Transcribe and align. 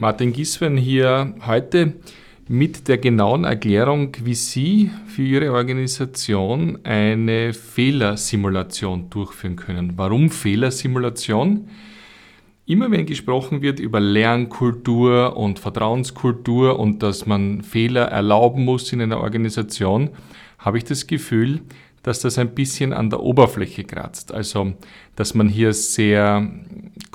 Martin 0.00 0.32
Giswen 0.32 0.78
hier 0.78 1.34
heute 1.46 1.92
mit 2.48 2.88
der 2.88 2.96
genauen 2.96 3.44
Erklärung, 3.44 4.16
wie 4.24 4.34
Sie 4.34 4.90
für 5.06 5.20
Ihre 5.20 5.52
Organisation 5.52 6.78
eine 6.84 7.52
Fehlersimulation 7.52 9.10
durchführen 9.10 9.56
können. 9.56 9.92
Warum 9.96 10.30
Fehlersimulation? 10.30 11.68
Immer 12.64 12.90
wenn 12.90 13.04
gesprochen 13.04 13.60
wird 13.60 13.78
über 13.78 14.00
Lernkultur 14.00 15.36
und 15.36 15.58
Vertrauenskultur 15.58 16.80
und 16.80 17.02
dass 17.02 17.26
man 17.26 17.62
Fehler 17.62 18.06
erlauben 18.06 18.64
muss 18.64 18.90
in 18.94 19.02
einer 19.02 19.20
Organisation, 19.20 20.08
habe 20.58 20.78
ich 20.78 20.84
das 20.84 21.06
Gefühl, 21.06 21.60
dass 22.02 22.20
das 22.20 22.38
ein 22.38 22.54
bisschen 22.54 22.92
an 22.92 23.10
der 23.10 23.20
Oberfläche 23.20 23.84
kratzt. 23.84 24.32
Also, 24.32 24.72
dass 25.16 25.34
man 25.34 25.48
hier 25.48 25.74
sehr 25.74 26.50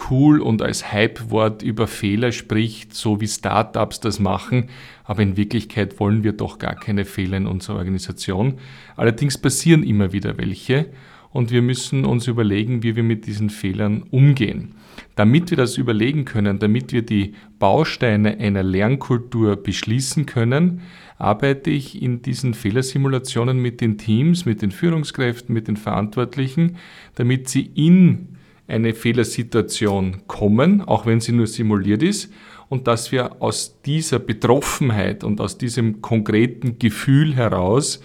cool 0.10 0.42
und 0.42 0.62
als 0.62 0.92
Hype-Wort 0.92 1.64
über 1.64 1.88
Fehler 1.88 2.32
spricht, 2.32 2.94
so 2.94 3.20
wie 3.20 3.28
Startups 3.28 4.00
das 4.00 4.20
machen, 4.20 4.70
aber 5.04 5.24
in 5.24 5.38
Wirklichkeit 5.38 6.00
wollen 6.00 6.24
wir 6.24 6.34
doch 6.34 6.60
gar 6.60 6.76
keine 6.76 7.06
Fehler 7.06 7.38
in 7.38 7.48
unserer 7.48 7.78
Organisation. 7.78 8.60
Allerdings 8.96 9.38
passieren 9.38 9.84
immer 9.84 10.14
wieder 10.14 10.38
welche 10.38 10.88
und 11.36 11.52
wir 11.52 11.62
müssen 11.62 12.06
uns 12.06 12.28
überlegen, 12.28 12.82
wie 12.82 12.96
wir 12.96 13.04
mit 13.04 13.28
diesen 13.28 13.50
Fehlern 13.50 14.04
umgehen. 14.10 14.74
Damit 15.16 15.50
wir 15.50 15.58
das 15.58 15.76
überlegen 15.76 16.24
können, 16.24 16.60
damit 16.60 16.94
wir 16.94 17.02
die 17.02 17.34
Bausteine 17.60 18.40
einer 18.40 18.64
Lernkultur 18.64 19.58
beschließen 19.58 20.26
können, 20.26 20.80
arbeite 21.18 21.72
ich 21.72 22.02
in 22.02 22.22
diesen 22.22 22.54
Fehlersimulationen 22.54 23.62
mit 23.62 23.82
den 23.82 23.98
Teams, 23.98 24.46
mit 24.46 24.62
den 24.62 24.72
Führungskräften, 24.72 25.54
mit 25.54 25.68
den 25.68 25.76
Verantwortlichen, 25.76 26.78
damit 27.16 27.50
sie 27.50 27.70
in 27.76 28.38
eine 28.70 28.94
Fehlersituation 28.94 30.22
kommen, 30.28 30.84
auch 30.84 31.06
wenn 31.06 31.20
sie 31.20 31.34
nur 31.34 31.48
simuliert 31.48 32.02
ist, 32.02 32.32
und 32.70 32.88
dass 32.88 33.12
wir 33.12 33.42
aus 33.42 33.82
dieser 33.82 34.20
Betroffenheit 34.20 35.26
und 35.26 35.42
aus 35.42 35.58
diesem 35.58 36.02
konkreten 36.02 36.80
Gefühl 36.80 37.36
heraus 37.36 38.02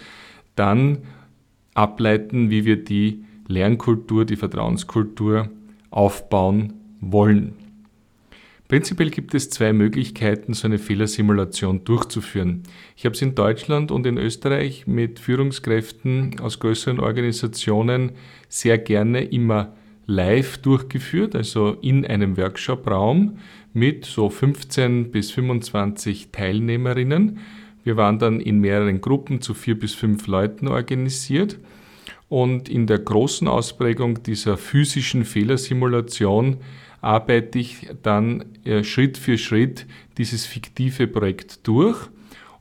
dann 0.57 0.99
ableiten, 1.81 2.51
wie 2.51 2.67
wir 2.67 2.77
die 2.77 3.25
Lernkultur, 3.49 4.27
die 4.27 4.37
Vertrauenskultur 4.37 5.49
aufbauen 5.91 6.75
wollen. 7.01 7.55
Prinzipiell 8.69 9.11
gibt 9.11 9.35
es 9.35 9.51
zwei 9.51 9.73
Möglichkeiten, 9.73 10.55
so 10.55 10.69
eine 10.69 10.79
Fehlersimulation 10.79 11.83
durchzuführen. 11.83 12.63
Ich 12.97 13.05
habe 13.05 13.17
es 13.17 13.23
in 13.23 13.35
Deutschland 13.35 13.91
und 13.91 14.07
in 14.07 14.17
Österreich 14.17 14.87
mit 14.87 15.19
Führungskräften 15.19 16.39
aus 16.39 16.61
größeren 16.61 17.01
Organisationen 17.01 18.13
sehr 18.49 18.79
gerne 18.79 19.25
immer 19.25 19.75
live 20.07 20.59
durchgeführt, 20.59 21.35
also 21.35 21.79
in 21.81 22.07
einem 22.07 22.37
Workshop-Raum 22.37 23.39
mit 23.73 24.05
so 24.05 24.29
15 24.29 25.11
bis 25.11 25.33
25 25.33 26.31
Teilnehmerinnen. 26.31 27.39
Wir 27.85 27.97
waren 27.97 28.19
dann 28.19 28.41
in 28.41 28.61
mehreren 28.61 29.01
Gruppen 29.01 29.41
zu 29.41 29.55
vier 29.55 29.79
bis 29.79 29.95
fünf 29.95 30.27
Leuten 30.27 30.69
organisiert. 30.69 31.59
Und 32.29 32.69
in 32.69 32.87
der 32.87 32.99
großen 32.99 33.49
Ausprägung 33.49 34.23
dieser 34.23 34.57
physischen 34.57 35.25
Fehlersimulation 35.25 36.59
arbeite 37.01 37.59
ich 37.59 37.89
dann 38.03 38.45
äh, 38.65 38.85
Schritt 38.85 39.19
für 39.19 39.39
Schritt 39.39 39.87
dieses 40.19 40.47
fiktive 40.47 41.07
Projekt 41.07 41.67
durch. 41.67 41.99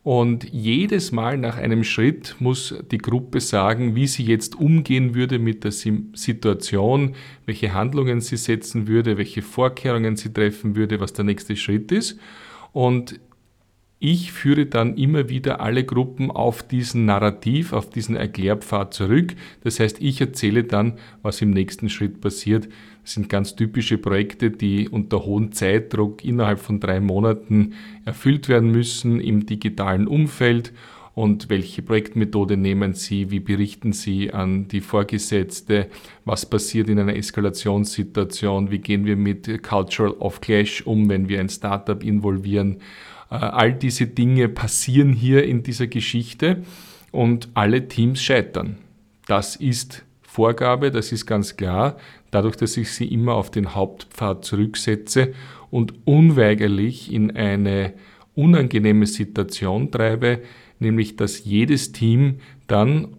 Und 0.02 0.46
jedes 0.52 1.12
Mal 1.12 1.38
nach 1.38 1.58
einem 1.58 1.84
Schritt 1.84 2.36
muss 2.40 2.74
die 2.90 2.98
Gruppe 2.98 3.42
sagen, 3.42 3.96
wie 3.96 4.08
sie 4.08 4.24
jetzt 4.24 4.56
umgehen 4.56 5.14
würde 5.14 5.40
mit 5.40 5.64
der 5.66 5.72
Situation, 5.72 7.16
welche 7.46 7.74
Handlungen 7.74 8.22
sie 8.22 8.38
setzen 8.38 8.88
würde, 8.88 9.18
welche 9.18 9.42
Vorkehrungen 9.42 10.16
sie 10.16 10.32
treffen 10.32 10.76
würde, 10.76 11.00
was 11.00 11.14
der 11.14 11.26
nächste 11.26 11.56
Schritt 11.58 11.92
ist. 11.92 12.18
Und 12.72 13.20
ich 14.00 14.32
führe 14.32 14.66
dann 14.66 14.96
immer 14.96 15.28
wieder 15.28 15.60
alle 15.60 15.84
Gruppen 15.84 16.32
auf 16.32 16.64
diesen 16.64 17.06
Narrativ, 17.06 17.74
auf 17.74 17.90
diesen 17.90 18.16
Erklärpfad 18.16 18.94
zurück. 18.94 19.36
Das 19.62 19.82
heißt, 19.82 20.02
ich 20.02 20.22
erzähle 20.22 20.64
dann, 20.64 20.94
was 21.22 21.42
im 21.42 21.52
nächsten 21.52 21.90
Schritt 21.90 22.22
passiert. 22.22 22.70
Das 23.04 23.16
sind 23.16 23.28
ganz 23.28 23.58
typische 23.58 23.98
Projekte, 23.98 24.52
die 24.52 24.88
unter 24.88 25.26
hohem 25.26 25.52
Zeitdruck 25.52 26.24
innerhalb 26.24 26.60
von 26.60 26.80
drei 26.80 27.02
Monaten 27.02 27.74
erfüllt 28.06 28.48
werden 28.48 28.72
müssen 28.72 29.20
im 29.20 29.46
digitalen 29.46 30.08
Umfeld. 30.08 30.72
Und 31.14 31.50
welche 31.50 31.82
Projektmethode 31.82 32.56
nehmen 32.56 32.94
Sie? 32.94 33.30
Wie 33.32 33.42
berichten 33.42 33.92
Sie 33.92 34.32
an 34.32 34.70
die 34.70 34.80
Vorgesetzte? 34.80 35.88
Was 36.24 36.46
passiert 36.46 36.88
in 36.88 37.00
einer 37.00 37.18
Eskalationssituation? 37.18 38.72
Wie 38.72 38.80
gehen 38.80 39.04
wir 39.04 39.18
mit 39.18 39.62
Cultural 39.62 40.14
of 40.14 40.40
Clash 40.40 40.88
um, 40.88 41.10
wenn 41.10 41.28
wir 41.28 41.42
ein 41.42 41.50
Startup 41.50 42.02
involvieren? 42.02 42.78
Äh, 43.30 43.36
all 43.36 43.74
diese 43.74 44.08
Dinge 44.08 44.50
passieren 44.50 45.14
hier 45.14 45.44
in 45.44 45.64
dieser 45.64 45.88
Geschichte 45.88 46.64
und 47.12 47.50
alle 47.54 47.88
Teams 47.88 48.22
scheitern. 48.22 48.78
Das 49.28 49.56
ist 49.56 50.04
Vorgabe, 50.22 50.92
das 50.92 51.12
ist 51.12 51.26
ganz 51.26 51.58
klar, 51.58 51.98
dadurch, 52.32 52.56
dass 52.56 52.78
ich 52.78 52.92
sie 52.92 53.08
immer 53.08 53.34
auf 53.34 53.52
den 53.52 53.74
Hauptpfad 53.76 54.46
zurücksetze 54.46 55.34
und 55.72 55.94
unweigerlich 56.06 57.12
in 57.12 57.36
eine 57.36 57.94
unangenehme 58.36 59.06
Situation 59.06 59.92
treibe, 59.92 60.42
nämlich 60.80 61.16
dass 61.16 61.44
jedes 61.46 61.92
Team 61.92 62.40
dann 62.68 63.18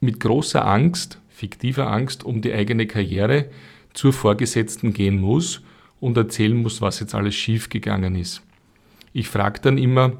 mit 0.00 0.20
großer 0.20 0.66
Angst, 0.66 1.20
fiktiver 1.28 1.90
Angst 1.90 2.24
um 2.24 2.40
die 2.40 2.52
eigene 2.52 2.86
Karriere 2.86 3.46
zur 3.92 4.12
Vorgesetzten 4.12 4.92
gehen 4.92 5.20
muss 5.20 5.62
und 6.00 6.16
erzählen 6.16 6.56
muss, 6.56 6.80
was 6.80 7.00
jetzt 7.00 7.14
alles 7.14 7.34
schiefgegangen 7.34 8.16
ist. 8.16 8.42
Ich 9.12 9.28
frage 9.28 9.60
dann 9.60 9.78
immer, 9.78 10.12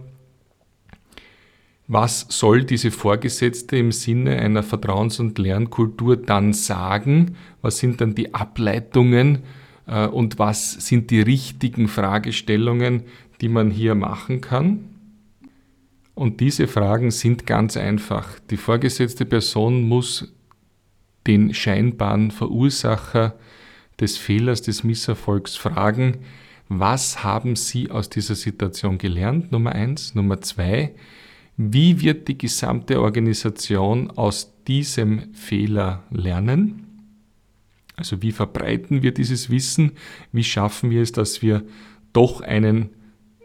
was 1.88 2.26
soll 2.30 2.64
diese 2.64 2.90
Vorgesetzte 2.90 3.76
im 3.76 3.92
Sinne 3.92 4.38
einer 4.38 4.62
Vertrauens- 4.62 5.20
und 5.20 5.38
Lernkultur 5.38 6.16
dann 6.16 6.52
sagen? 6.52 7.36
Was 7.60 7.78
sind 7.78 8.00
dann 8.00 8.14
die 8.14 8.34
Ableitungen 8.34 9.40
äh, 9.86 10.06
und 10.06 10.38
was 10.38 10.72
sind 10.72 11.10
die 11.10 11.20
richtigen 11.20 11.88
Fragestellungen, 11.88 13.02
die 13.40 13.48
man 13.48 13.70
hier 13.70 13.94
machen 13.94 14.40
kann? 14.40 14.84
Und 16.14 16.40
diese 16.40 16.68
Fragen 16.68 17.10
sind 17.10 17.46
ganz 17.46 17.76
einfach. 17.76 18.38
Die 18.50 18.56
vorgesetzte 18.56 19.26
Person 19.26 19.82
muss 19.82 20.32
den 21.26 21.54
scheinbaren 21.54 22.30
Verursacher 22.30 23.34
des 24.00 24.18
Fehlers, 24.18 24.62
des 24.62 24.84
Misserfolgs 24.84 25.56
fragen, 25.56 26.18
was 26.80 27.22
haben 27.24 27.56
Sie 27.56 27.90
aus 27.90 28.08
dieser 28.08 28.34
Situation 28.34 28.98
gelernt? 28.98 29.52
Nummer 29.52 29.72
eins. 29.72 30.14
Nummer 30.14 30.40
zwei. 30.40 30.94
Wie 31.56 32.00
wird 32.00 32.28
die 32.28 32.38
gesamte 32.38 33.00
Organisation 33.00 34.10
aus 34.10 34.52
diesem 34.66 35.34
Fehler 35.34 36.04
lernen? 36.10 36.86
Also 37.96 38.22
wie 38.22 38.32
verbreiten 38.32 39.02
wir 39.02 39.12
dieses 39.12 39.50
Wissen? 39.50 39.92
Wie 40.32 40.44
schaffen 40.44 40.90
wir 40.90 41.02
es, 41.02 41.12
dass 41.12 41.42
wir 41.42 41.62
doch 42.12 42.40
einen 42.40 42.90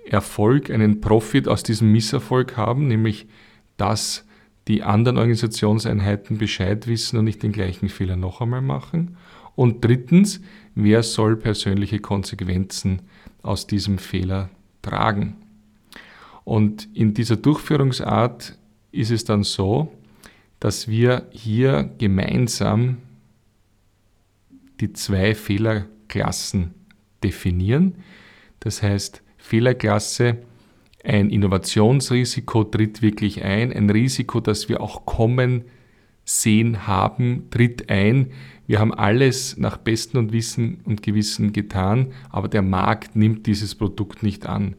Erfolg, 0.05 0.71
einen 0.71 1.01
Profit 1.01 1.47
aus 1.47 1.63
diesem 1.63 1.91
Misserfolg 1.91 2.55
haben, 2.55 2.87
nämlich 2.87 3.27
dass 3.75 4.25
die 4.67 4.83
anderen 4.83 5.17
Organisationseinheiten 5.17 6.37
Bescheid 6.37 6.87
wissen 6.87 7.17
und 7.17 7.25
nicht 7.25 7.43
den 7.43 7.51
gleichen 7.51 7.89
Fehler 7.89 8.15
noch 8.15 8.41
einmal 8.41 8.61
machen? 8.61 9.17
Und 9.57 9.83
drittens, 9.83 10.39
wer 10.75 11.01
soll 11.01 11.35
persönliche 11.35 11.97
Konsequenzen 11.97 13.01
aus 13.41 13.65
diesem 13.65 13.97
Fehler 13.97 14.51
tragen? 14.83 15.35
Und 16.43 16.87
in 16.93 17.15
dieser 17.15 17.37
Durchführungsart 17.37 18.55
ist 18.91 19.09
es 19.09 19.23
dann 19.23 19.41
so, 19.41 19.91
dass 20.59 20.87
wir 20.87 21.27
hier 21.31 21.89
gemeinsam 21.97 22.97
die 24.79 24.93
zwei 24.93 25.33
Fehlerklassen 25.33 26.75
definieren. 27.23 27.95
Das 28.59 28.83
heißt, 28.83 29.23
Fehlerklasse, 29.39 30.37
ein 31.03 31.31
Innovationsrisiko 31.31 32.63
tritt 32.65 33.01
wirklich 33.01 33.43
ein, 33.43 33.73
ein 33.73 33.89
Risiko, 33.89 34.39
das 34.39 34.69
wir 34.69 34.81
auch 34.81 35.07
kommen 35.07 35.63
sehen 36.27 36.87
haben, 36.87 37.49
tritt 37.49 37.89
ein, 37.89 38.31
wir 38.67 38.79
haben 38.79 38.93
alles 38.93 39.55
nach 39.57 39.77
Besten 39.77 40.17
und 40.17 40.33
Wissen 40.33 40.81
und 40.83 41.01
Gewissen 41.01 41.53
getan, 41.53 42.07
aber 42.29 42.49
der 42.49 42.61
Markt 42.61 43.15
nimmt 43.15 43.47
dieses 43.47 43.75
Produkt 43.75 44.23
nicht 44.23 44.45
an. 44.45 44.75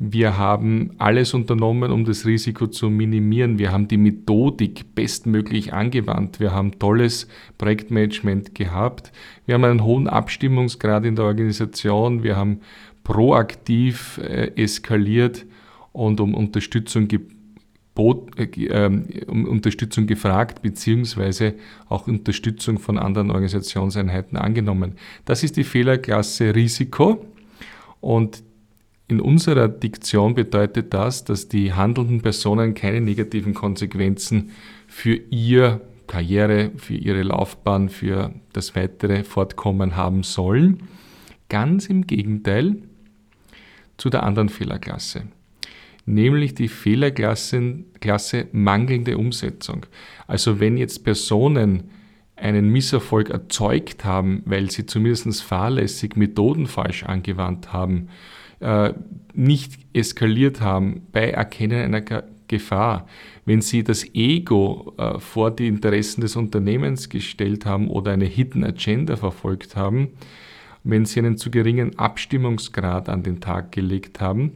Wir 0.00 0.36
haben 0.36 0.92
alles 0.98 1.32
unternommen, 1.32 1.92
um 1.92 2.04
das 2.04 2.26
Risiko 2.26 2.66
zu 2.66 2.90
minimieren. 2.90 3.58
Wir 3.58 3.70
haben 3.70 3.86
die 3.86 3.98
Methodik 3.98 4.94
bestmöglich 4.94 5.72
angewandt. 5.72 6.40
Wir 6.40 6.52
haben 6.52 6.78
tolles 6.78 7.28
Projektmanagement 7.58 8.54
gehabt. 8.54 9.12
Wir 9.46 9.54
haben 9.54 9.64
einen 9.64 9.84
hohen 9.84 10.08
Abstimmungsgrad 10.08 11.04
in 11.04 11.14
der 11.14 11.26
Organisation. 11.26 12.24
Wir 12.24 12.36
haben 12.36 12.60
proaktiv 13.04 14.18
äh, 14.18 14.52
eskaliert 14.56 15.46
und 15.92 16.18
um 16.18 16.34
Unterstützung 16.34 17.06
gebeten 17.06 17.39
äh, 17.96 18.44
ähm, 18.66 19.06
um 19.26 19.44
Unterstützung 19.46 20.06
gefragt, 20.06 20.62
beziehungsweise 20.62 21.54
auch 21.88 22.06
Unterstützung 22.06 22.78
von 22.78 22.98
anderen 22.98 23.30
Organisationseinheiten 23.30 24.38
angenommen. 24.38 24.96
Das 25.24 25.42
ist 25.42 25.56
die 25.56 25.64
Fehlerklasse 25.64 26.54
Risiko 26.54 27.26
und 28.00 28.42
in 29.08 29.20
unserer 29.20 29.68
Diktion 29.68 30.34
bedeutet 30.34 30.94
das, 30.94 31.24
dass 31.24 31.48
die 31.48 31.72
handelnden 31.72 32.22
Personen 32.22 32.74
keine 32.74 33.00
negativen 33.00 33.54
Konsequenzen 33.54 34.50
für 34.86 35.14
ihr 35.30 35.80
Karriere, 36.06 36.70
für 36.76 36.94
ihre 36.94 37.22
Laufbahn, 37.22 37.88
für 37.88 38.32
das 38.52 38.76
weitere 38.76 39.24
Fortkommen 39.24 39.96
haben 39.96 40.22
sollen. 40.22 40.84
Ganz 41.48 41.86
im 41.86 42.06
Gegenteil 42.06 42.76
zu 43.96 44.10
der 44.10 44.22
anderen 44.22 44.48
Fehlerklasse, 44.48 45.24
nämlich 46.14 46.54
die 46.54 46.68
Fehlerklasse 46.68 47.84
Klasse 48.00 48.46
mangelnde 48.52 49.18
Umsetzung. 49.18 49.86
Also 50.26 50.60
wenn 50.60 50.76
jetzt 50.76 51.04
Personen 51.04 51.90
einen 52.36 52.70
Misserfolg 52.70 53.30
erzeugt 53.30 54.04
haben, 54.04 54.42
weil 54.46 54.70
sie 54.70 54.86
zumindest 54.86 55.42
fahrlässig 55.42 56.16
Methoden 56.16 56.66
falsch 56.66 57.04
angewandt 57.04 57.72
haben, 57.72 58.08
äh, 58.60 58.94
nicht 59.34 59.78
eskaliert 59.92 60.60
haben 60.60 61.02
bei 61.12 61.30
Erkennen 61.30 61.82
einer 61.82 62.24
Gefahr, 62.48 63.06
wenn 63.44 63.60
Sie 63.60 63.84
das 63.84 64.04
Ego 64.14 64.94
äh, 64.98 65.18
vor 65.20 65.52
die 65.52 65.68
Interessen 65.68 66.20
des 66.20 66.34
Unternehmens 66.34 67.08
gestellt 67.08 67.64
haben 67.64 67.88
oder 67.88 68.12
eine 68.12 68.24
Hidden 68.24 68.64
Agenda 68.64 69.16
verfolgt 69.16 69.76
haben, 69.76 70.08
wenn 70.82 71.04
Sie 71.04 71.20
einen 71.20 71.36
zu 71.36 71.50
geringen 71.50 71.96
Abstimmungsgrad 71.98 73.08
an 73.08 73.22
den 73.22 73.40
Tag 73.40 73.70
gelegt 73.70 74.20
haben, 74.20 74.52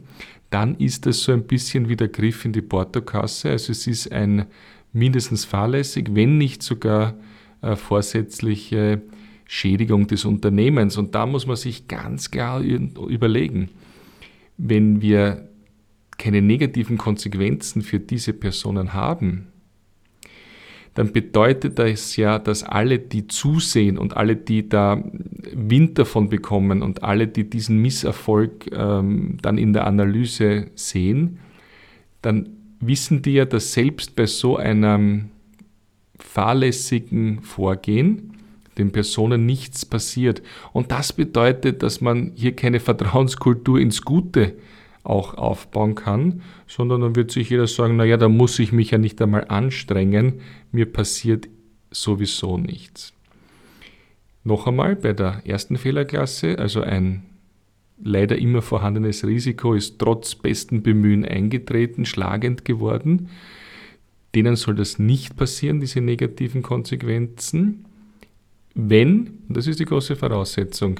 dann 0.55 0.75
ist 0.75 1.05
das 1.05 1.19
so 1.19 1.33
ein 1.33 1.43
bisschen 1.43 1.89
wie 1.89 1.97
der 1.97 2.07
Griff 2.07 2.45
in 2.45 2.53
die 2.53 2.61
Portokasse. 2.61 3.49
Also 3.49 3.73
es 3.73 3.87
ist 3.87 4.09
ein 4.13 4.45
mindestens 4.93 5.43
fahrlässig, 5.43 6.11
wenn 6.13 6.37
nicht 6.37 6.63
sogar 6.63 7.15
äh, 7.61 7.75
vorsätzliche 7.75 9.01
Schädigung 9.43 10.07
des 10.07 10.23
Unternehmens. 10.23 10.95
Und 10.95 11.13
da 11.13 11.25
muss 11.25 11.45
man 11.45 11.57
sich 11.57 11.89
ganz 11.89 12.31
klar 12.31 12.61
überlegen, 12.61 13.69
wenn 14.57 15.01
wir 15.01 15.49
keine 16.17 16.41
negativen 16.41 16.97
Konsequenzen 16.97 17.81
für 17.81 17.99
diese 17.99 18.31
Personen 18.31 18.93
haben, 18.93 19.47
dann 20.95 21.11
bedeutet 21.11 21.77
das 21.77 22.15
ja, 22.15 22.39
dass 22.39 22.63
alle, 22.63 22.99
die 22.99 23.27
zusehen 23.27 23.97
und 23.97 24.15
alle, 24.15 24.37
die 24.37 24.67
da 24.67 25.03
Wind 25.53 25.99
davon 25.99 26.29
bekommen 26.29 26.81
und 26.81 27.03
alle, 27.03 27.27
die 27.27 27.49
diesen 27.49 27.81
Misserfolg 27.81 28.71
ähm, 28.71 29.37
dann 29.41 29.57
in 29.57 29.73
der 29.73 29.87
Analyse 29.87 30.67
sehen, 30.75 31.39
dann 32.21 32.49
wissen 32.79 33.21
die 33.21 33.33
ja, 33.33 33.45
dass 33.45 33.73
selbst 33.73 34.15
bei 34.15 34.25
so 34.25 34.55
einem 34.55 35.29
fahrlässigen 36.17 37.41
Vorgehen 37.41 38.31
den 38.77 38.91
Personen 38.93 39.45
nichts 39.45 39.85
passiert. 39.85 40.41
Und 40.71 40.91
das 40.91 41.11
bedeutet, 41.11 41.83
dass 41.83 41.99
man 41.99 42.31
hier 42.35 42.55
keine 42.55 42.79
Vertrauenskultur 42.79 43.79
ins 43.79 44.01
Gute 44.01 44.55
auch 45.05 45.35
aufbauen 45.35 45.95
kann, 45.95 46.41
sondern 46.67 47.01
dann 47.01 47.15
wird 47.15 47.31
sich 47.31 47.49
jeder 47.49 47.67
sagen, 47.67 47.95
naja, 47.95 48.17
da 48.17 48.29
muss 48.29 48.59
ich 48.59 48.71
mich 48.71 48.91
ja 48.91 48.97
nicht 48.97 49.21
einmal 49.21 49.45
anstrengen, 49.47 50.41
mir 50.71 50.85
passiert 50.85 51.47
sowieso 51.91 52.57
nichts. 52.57 53.13
Noch 54.43 54.67
einmal 54.67 54.95
bei 54.95 55.13
der 55.13 55.41
ersten 55.45 55.77
Fehlerklasse, 55.77 56.59
also 56.59 56.81
ein 56.81 57.23
leider 58.03 58.37
immer 58.37 58.61
vorhandenes 58.61 59.25
Risiko 59.25 59.73
ist 59.73 59.99
trotz 59.99 60.35
besten 60.35 60.83
Bemühen 60.83 61.25
eingetreten, 61.25 62.05
schlagend 62.05 62.65
geworden. 62.65 63.29
Denen 64.35 64.55
soll 64.55 64.75
das 64.75 64.99
nicht 64.99 65.37
passieren, 65.37 65.79
diese 65.79 66.01
negativen 66.01 66.61
Konsequenzen, 66.61 67.85
wenn, 68.73 69.39
und 69.47 69.55
das 69.55 69.67
ist 69.67 69.79
die 69.79 69.85
große 69.85 70.17
Voraussetzung, 70.17 70.99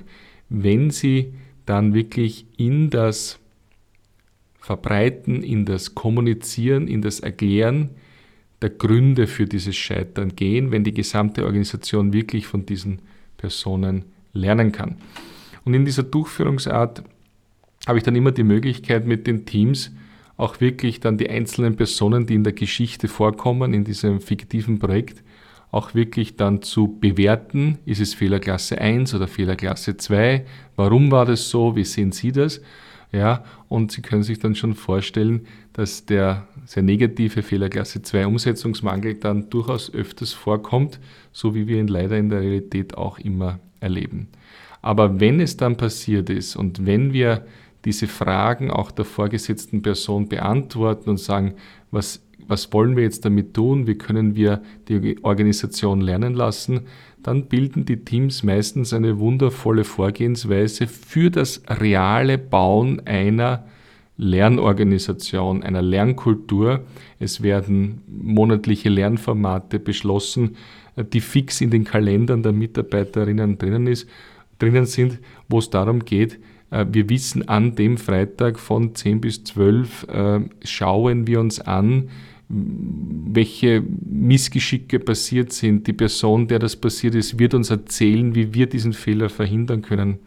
wenn 0.49 0.89
sie 0.89 1.33
dann 1.65 1.93
wirklich 1.93 2.45
in 2.57 2.89
das 2.89 3.39
Verbreiten, 4.65 5.43
in 5.43 5.65
das 5.65 5.93
Kommunizieren, 5.93 6.87
in 6.87 7.03
das 7.03 7.19
Erklären 7.19 7.91
der 8.63 8.71
Gründe 8.71 9.27
für 9.27 9.45
dieses 9.45 9.75
Scheitern 9.75 10.35
gehen, 10.35 10.71
wenn 10.71 10.83
die 10.83 10.91
gesamte 10.91 11.45
Organisation 11.45 12.13
wirklich 12.13 12.47
von 12.47 12.65
diesen 12.65 12.97
Personen 13.37 14.05
lernen 14.33 14.71
kann. 14.71 14.95
Und 15.65 15.75
in 15.75 15.85
dieser 15.85 16.01
Durchführungsart 16.01 17.03
habe 17.85 17.99
ich 17.99 18.03
dann 18.03 18.15
immer 18.15 18.31
die 18.31 18.43
Möglichkeit 18.43 19.05
mit 19.05 19.27
den 19.27 19.45
Teams 19.45 19.91
auch 20.35 20.59
wirklich 20.59 20.99
dann 20.99 21.19
die 21.19 21.29
einzelnen 21.29 21.75
Personen, 21.75 22.25
die 22.25 22.33
in 22.33 22.43
der 22.43 22.53
Geschichte 22.53 23.07
vorkommen, 23.07 23.71
in 23.71 23.83
diesem 23.83 24.19
fiktiven 24.19 24.79
Projekt, 24.79 25.21
auch 25.69 25.93
wirklich 25.93 26.37
dann 26.37 26.63
zu 26.63 26.97
bewerten, 26.99 27.77
ist 27.85 28.01
es 28.01 28.15
Fehlerklasse 28.15 28.81
1 28.81 29.13
oder 29.13 29.27
Fehlerklasse 29.27 29.95
2, 29.95 30.43
warum 30.75 31.11
war 31.11 31.27
das 31.27 31.51
so, 31.51 31.75
wie 31.75 31.83
sehen 31.83 32.11
Sie 32.11 32.31
das? 32.31 32.61
Ja, 33.11 33.43
und 33.69 33.91
Sie 33.91 34.01
können 34.01 34.23
sich 34.23 34.39
dann 34.39 34.55
schon 34.55 34.73
vorstellen, 34.73 35.47
dass 35.73 36.05
der 36.05 36.47
sehr 36.65 36.83
negative 36.83 37.43
Fehlerklasse 37.43 38.01
2 38.01 38.27
Umsetzungsmangel 38.27 39.15
dann 39.15 39.49
durchaus 39.49 39.93
öfters 39.93 40.33
vorkommt, 40.33 40.99
so 41.31 41.55
wie 41.55 41.67
wir 41.67 41.79
ihn 41.79 41.87
leider 41.87 42.17
in 42.17 42.29
der 42.29 42.41
Realität 42.41 42.97
auch 42.97 43.19
immer 43.19 43.59
erleben. 43.79 44.27
Aber 44.81 45.19
wenn 45.19 45.39
es 45.39 45.57
dann 45.57 45.77
passiert 45.77 46.29
ist 46.29 46.55
und 46.55 46.85
wenn 46.85 47.13
wir 47.13 47.45
diese 47.85 48.07
Fragen 48.07 48.71
auch 48.71 48.91
der 48.91 49.05
vorgesetzten 49.05 49.81
Person 49.81 50.27
beantworten 50.27 51.09
und 51.09 51.19
sagen, 51.19 51.53
was, 51.91 52.23
was 52.47 52.73
wollen 52.73 52.95
wir 52.95 53.03
jetzt 53.03 53.25
damit 53.25 53.53
tun, 53.53 53.87
wie 53.87 53.95
können 53.95 54.35
wir 54.35 54.61
die 54.87 55.23
Organisation 55.23 56.01
lernen 56.01 56.33
lassen, 56.33 56.81
dann 57.25 57.47
bilden 57.47 57.85
die 57.85 58.05
Teams 58.05 58.43
meistens 58.43 58.93
eine 58.93 59.17
wundervolle 59.17 59.83
Vorgehensweise 59.83 60.85
für 60.85 61.31
das 61.31 61.63
reale 61.67 62.37
Bauen 62.37 63.01
einer 63.07 63.65
Lernorganisation, 64.17 65.63
einer 65.63 65.81
Lernkultur. 65.81 66.81
Es 67.19 67.41
werden 67.41 68.03
monatliche 68.07 68.89
Lernformate 68.89 69.79
beschlossen, 69.79 70.55
die 70.95 71.19
fix 71.19 71.61
in 71.61 71.71
den 71.71 71.83
Kalendern 71.83 72.43
der 72.43 72.51
Mitarbeiterinnen 72.51 73.57
drinnen, 73.57 73.87
ist, 73.87 74.07
drinnen 74.59 74.85
sind, 74.85 75.17
wo 75.49 75.57
es 75.57 75.71
darum 75.71 76.05
geht, 76.05 76.39
äh, 76.69 76.85
wir 76.91 77.09
wissen 77.09 77.49
an 77.49 77.75
dem 77.75 77.97
Freitag 77.97 78.59
von 78.59 78.93
10 78.93 79.19
bis 79.19 79.43
12 79.45 80.07
äh, 80.09 80.39
schauen 80.63 81.25
wir 81.25 81.39
uns 81.39 81.59
an, 81.59 82.09
welche 82.47 83.83
Missgeschicke 84.05 84.99
passiert 84.99 85.51
sind. 85.51 85.87
Die 85.87 85.93
Person, 85.93 86.47
der 86.47 86.59
das 86.59 86.75
passiert 86.75 87.15
ist, 87.15 87.39
wird 87.39 87.53
uns 87.53 87.69
erzählen, 87.69 88.35
wie 88.35 88.53
wir 88.53 88.67
diesen 88.67 88.93
Fehler 88.93 89.29
verhindern 89.29 89.81
können. 89.81 90.19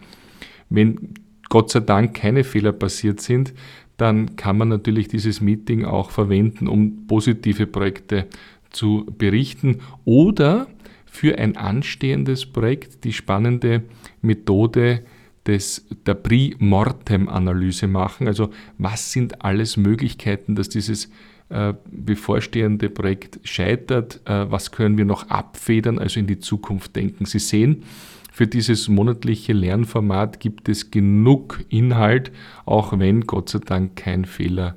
Wenn 0.69 1.15
Gott 1.49 1.71
sei 1.71 1.81
Dank 1.81 2.15
keine 2.15 2.45
Fehler 2.45 2.73
passiert 2.73 3.21
sind, 3.21 3.55
dann 3.97 4.37
kann 4.37 4.59
man 4.59 4.69
natürlich 4.69 5.09
dieses 5.09 5.41
Meeting 5.41 5.85
auch 5.85 6.11
verwenden, 6.11 6.69
um 6.69 7.07
positive 7.07 7.67
Projekte 7.67 8.27
zu 8.71 9.07
berichten 9.17 9.79
oder 10.05 10.69
für 11.07 11.39
ein 11.39 11.57
anstehendes 11.57 12.47
Projekt 12.47 13.05
die 13.05 13.13
spannende 13.13 13.83
Methode 14.21 15.03
des, 15.47 15.87
der 16.07 16.15
Pre-Mortem-Analyse 16.15 17.89
machen. 17.89 18.29
Also 18.29 18.51
was 18.77 19.13
sind 19.13 19.43
alles 19.43 19.77
Möglichkeiten, 19.77 20.55
dass 20.55 20.69
dieses 20.69 21.11
äh, 21.51 21.75
bevorstehende 21.91 22.91
Projekt 22.91 23.41
scheitert, 23.43 24.21
äh, 24.27 24.51
was 24.51 24.71
können 24.71 24.99
wir 24.99 25.05
noch 25.05 25.31
abfedern, 25.31 25.99
also 25.99 26.21
in 26.21 26.27
die 26.27 26.39
Zukunft 26.39 26.95
denken. 26.95 27.25
Sie 27.25 27.39
sehen, 27.39 27.85
für 28.33 28.47
dieses 28.47 28.89
monatliche 28.89 29.53
Lernformat 29.53 30.41
gibt 30.41 30.69
es 30.69 30.91
genug 30.91 31.65
Inhalt, 31.71 32.31
auch 32.67 32.99
wenn 32.99 33.23
Gott 33.23 33.49
sei 33.49 33.59
Dank 33.59 33.97
kein 33.97 34.27
Fehler 34.27 34.77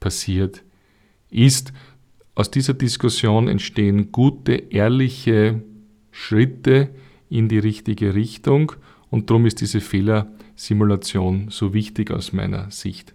passiert 0.00 0.62
ist. 1.28 1.72
Aus 2.34 2.50
dieser 2.50 2.74
Diskussion 2.74 3.48
entstehen 3.48 4.12
gute, 4.12 4.52
ehrliche 4.54 5.62
Schritte 6.10 6.90
in 7.28 7.48
die 7.48 7.58
richtige 7.58 8.14
Richtung 8.14 8.72
und 9.10 9.28
darum 9.28 9.44
ist 9.44 9.60
diese 9.60 9.80
Fehlersimulation 9.80 11.48
so 11.50 11.74
wichtig 11.74 12.10
aus 12.10 12.32
meiner 12.32 12.70
Sicht. 12.70 13.12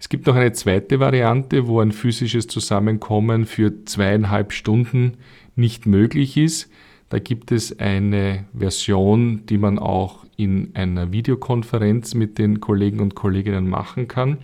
Es 0.00 0.08
gibt 0.08 0.26
noch 0.26 0.34
eine 0.34 0.52
zweite 0.52 0.98
Variante, 0.98 1.68
wo 1.68 1.78
ein 1.80 1.92
physisches 1.92 2.46
Zusammenkommen 2.46 3.44
für 3.44 3.84
zweieinhalb 3.84 4.52
Stunden 4.52 5.18
nicht 5.56 5.84
möglich 5.84 6.38
ist. 6.38 6.70
Da 7.10 7.18
gibt 7.18 7.52
es 7.52 7.78
eine 7.78 8.46
Version, 8.56 9.44
die 9.44 9.58
man 9.58 9.78
auch 9.78 10.24
in 10.38 10.70
einer 10.74 11.12
Videokonferenz 11.12 12.14
mit 12.14 12.38
den 12.38 12.60
Kollegen 12.60 13.00
und 13.00 13.14
Kolleginnen 13.14 13.68
machen 13.68 14.08
kann. 14.08 14.38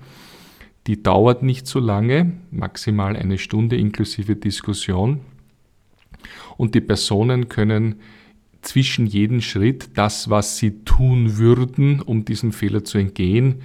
Die 0.86 1.02
dauert 1.02 1.42
nicht 1.42 1.66
so 1.66 1.80
lange, 1.80 2.32
maximal 2.50 3.16
eine 3.16 3.38
Stunde 3.38 3.76
inklusive 3.76 4.36
Diskussion. 4.36 5.20
Und 6.58 6.74
die 6.74 6.82
Personen 6.82 7.48
können 7.48 7.96
zwischen 8.60 9.06
jedem 9.06 9.40
Schritt 9.40 9.96
das, 9.96 10.28
was 10.28 10.58
sie 10.58 10.84
tun 10.84 11.38
würden, 11.38 12.02
um 12.02 12.26
diesem 12.26 12.52
Fehler 12.52 12.84
zu 12.84 12.98
entgehen, 12.98 13.62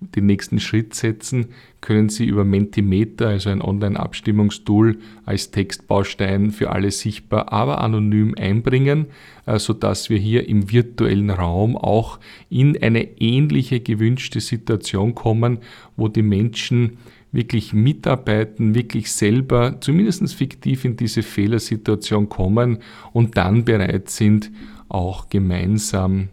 den 0.00 0.26
nächsten 0.26 0.60
Schritt 0.60 0.94
setzen, 0.94 1.46
können 1.80 2.08
Sie 2.08 2.26
über 2.26 2.44
Mentimeter, 2.44 3.28
also 3.28 3.50
ein 3.50 3.62
Online-Abstimmungstool, 3.62 4.98
als 5.24 5.50
Textbaustein 5.50 6.52
für 6.52 6.70
alle 6.70 6.90
sichtbar, 6.90 7.52
aber 7.52 7.80
anonym 7.80 8.34
einbringen, 8.38 9.06
äh, 9.46 9.58
sodass 9.58 10.08
wir 10.08 10.18
hier 10.18 10.48
im 10.48 10.70
virtuellen 10.70 11.30
Raum 11.30 11.76
auch 11.76 12.20
in 12.48 12.80
eine 12.80 13.20
ähnliche 13.20 13.80
gewünschte 13.80 14.40
Situation 14.40 15.14
kommen, 15.14 15.58
wo 15.96 16.08
die 16.08 16.22
Menschen 16.22 16.98
wirklich 17.32 17.72
mitarbeiten, 17.72 18.74
wirklich 18.74 19.12
selber 19.12 19.80
zumindest 19.80 20.34
fiktiv 20.34 20.84
in 20.84 20.96
diese 20.96 21.22
Fehlersituation 21.22 22.28
kommen 22.28 22.78
und 23.12 23.36
dann 23.36 23.64
bereit 23.64 24.08
sind, 24.10 24.50
auch 24.88 25.28
gemeinsam 25.28 26.28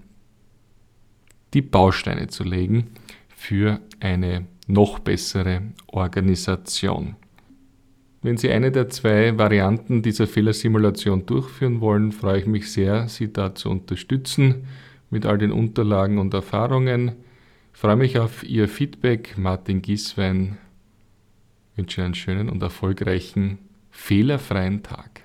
die 1.53 1.61
Bausteine 1.61 2.27
zu 2.27 2.43
legen 2.43 2.87
für 3.45 3.79
eine 3.99 4.47
noch 4.67 4.97
bessere 4.99 5.61
Organisation. 5.87 7.15
Wenn 8.23 8.37
Sie 8.37 8.49
eine 8.49 8.71
der 8.71 8.89
zwei 8.89 9.37
Varianten 9.37 10.01
dieser 10.01 10.25
Fehlersimulation 10.25 11.27
durchführen 11.27 11.79
wollen, 11.79 12.11
freue 12.11 12.39
ich 12.39 12.47
mich 12.47 12.71
sehr, 12.71 13.07
Sie 13.07 13.31
da 13.31 13.53
zu 13.53 13.69
unterstützen 13.69 14.65
mit 15.11 15.27
all 15.27 15.37
den 15.37 15.51
Unterlagen 15.51 16.17
und 16.17 16.33
Erfahrungen. 16.33 17.11
Ich 17.71 17.79
freue 17.79 17.97
mich 17.97 18.17
auf 18.17 18.43
Ihr 18.43 18.67
Feedback. 18.67 19.37
Martin 19.37 19.83
Gieswein 19.83 20.57
wünsche 21.75 22.03
einen 22.03 22.15
schönen 22.15 22.49
und 22.49 22.63
erfolgreichen, 22.63 23.59
fehlerfreien 23.91 24.81
Tag. 24.81 25.24